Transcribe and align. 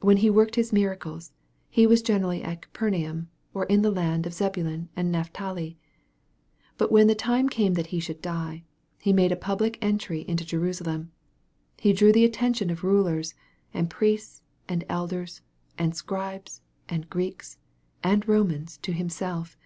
When 0.00 0.18
He 0.18 0.28
worked 0.28 0.56
His 0.56 0.70
miracles, 0.70 1.32
He 1.70 1.86
was 1.86 2.02
generally 2.02 2.42
at 2.42 2.60
Capernaum, 2.60 3.30
or 3.54 3.64
in 3.64 3.80
the 3.80 3.90
land 3.90 4.26
of 4.26 4.34
Zebulon 4.34 4.90
and 4.94 5.10
Napthali. 5.10 5.78
But 6.76 6.92
when 6.92 7.06
the 7.06 7.14
time 7.14 7.48
came 7.48 7.72
that 7.72 7.86
He 7.86 7.98
should 7.98 8.20
die, 8.20 8.64
He 9.00 9.14
made 9.14 9.32
a 9.32 9.34
public 9.34 9.78
entry 9.80 10.26
into 10.28 10.44
Jerusalem. 10.44 11.10
He 11.78 11.94
drew 11.94 12.12
the 12.12 12.26
attention 12.26 12.68
of 12.68 12.84
rulers, 12.84 13.32
and 13.72 13.88
priests, 13.88 14.42
and 14.68 14.84
elders, 14.90 15.40
and 15.78 15.94
Scribes, 15.96 16.60
and 16.90 17.08
Greeks, 17.08 17.56
and 18.04 18.28
Romans 18.28 18.76
to 18.82 18.92
Himself. 18.92 19.56